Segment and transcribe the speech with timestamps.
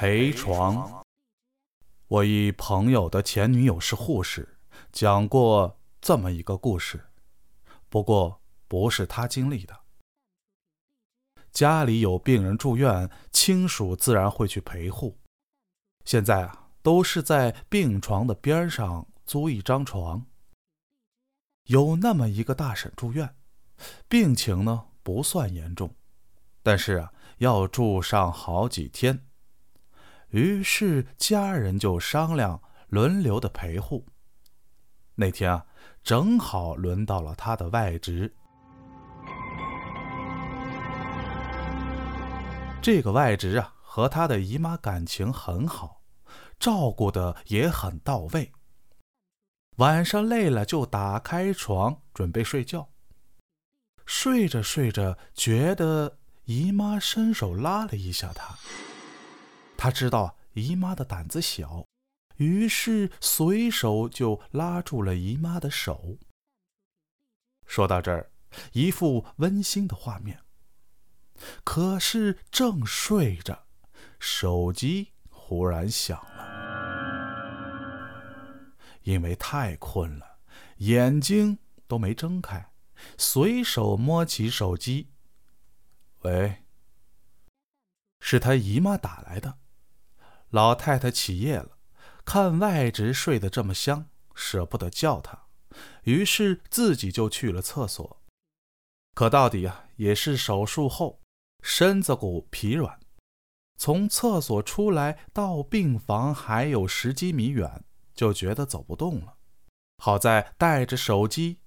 [0.00, 1.04] 陪床。
[2.06, 4.56] 我一朋友的前女友是护士，
[4.92, 7.06] 讲过这么一个故事，
[7.88, 9.76] 不过不是他经历的。
[11.50, 15.18] 家里有病人住院，亲属自然会去陪护。
[16.04, 20.24] 现在啊，都是在病床的边上租一张床。
[21.64, 23.34] 有那么一个大婶住院，
[24.06, 25.92] 病情呢不算严重，
[26.62, 29.24] 但是啊要住上好几天。
[30.30, 34.06] 于是家人就商量轮流的陪护。
[35.14, 35.66] 那天啊，
[36.02, 38.34] 正好轮到了他的外侄。
[42.80, 46.02] 这个外侄啊，和他的姨妈感情很好，
[46.60, 48.52] 照顾的也很到位。
[49.76, 52.88] 晚上累了就打开床准备睡觉。
[54.06, 58.56] 睡着睡着，觉得姨妈伸手拉了一下他。
[59.78, 61.86] 他知道姨妈的胆子小，
[62.36, 66.18] 于是随手就拉住了姨妈的手。
[67.64, 68.32] 说到这儿，
[68.72, 70.42] 一副温馨的画面。
[71.62, 73.66] 可是正睡着，
[74.18, 76.48] 手机忽然响了。
[79.02, 80.40] 因为太困了，
[80.78, 82.72] 眼睛都没睁开，
[83.16, 85.12] 随手摸起手机。
[86.22, 86.64] 喂，
[88.18, 89.60] 是他姨妈打来的。
[90.50, 91.78] 老太太起夜了，
[92.24, 95.46] 看外侄睡得这么香，舍不得叫他，
[96.04, 98.22] 于是自己就去了厕所。
[99.14, 101.20] 可到底啊，也是手术后。
[101.60, 103.00] 身子骨疲软，
[103.76, 109.34] 从厕所出来到病房还有十几米远，就觉得走不动了。
[109.98, 111.58] 好在带着手机，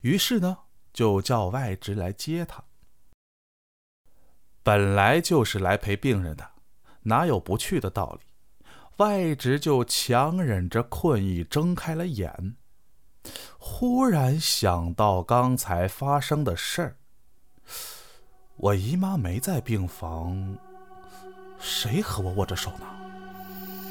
[0.00, 0.60] 于是呢
[0.94, 2.64] 就叫外侄来接他。
[4.62, 6.52] 本来就是来陪病人的，
[7.04, 8.26] 哪有不去的道理？
[8.98, 12.54] 外侄就强忍着困意睁开了眼，
[13.58, 16.96] 忽然想到刚才发生的事儿。
[18.56, 20.56] 我姨妈没在病房，
[21.58, 22.86] 谁和我握着手呢？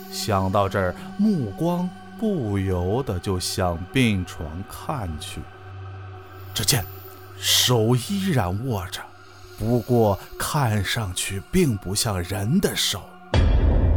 [0.10, 5.42] 想到这儿，目光不由得就向病床看去。
[6.54, 6.86] 只见
[7.38, 9.02] 手依然握着，
[9.64, 13.02] 不过看上去并不像人的手，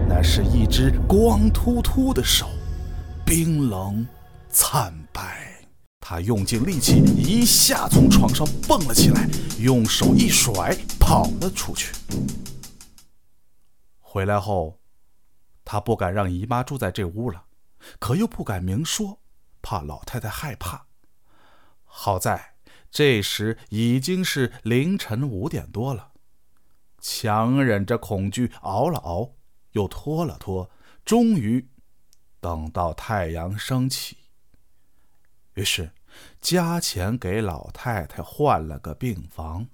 [0.09, 2.49] 那是一只光秃秃的手，
[3.25, 4.07] 冰冷
[4.49, 5.45] 惨白。
[6.01, 9.29] 他用尽力气，一下从床上蹦了起来，
[9.59, 11.93] 用手一甩，跑了出去。
[13.99, 14.79] 回来后，
[15.65, 17.43] 他不敢让姨妈住在这屋了，
[17.99, 19.19] 可又不敢明说，
[19.61, 20.87] 怕老太太害怕。
[21.83, 22.53] 好在
[22.97, 26.13] 这时已经是凌晨五点多了，
[26.99, 29.35] 强忍着恐惧熬了熬，
[29.73, 30.71] 又拖了拖，
[31.05, 31.69] 终于
[32.41, 34.17] 等到太阳升起。
[35.53, 35.93] 于是，
[36.41, 39.69] 加钱给老太太换了个病房。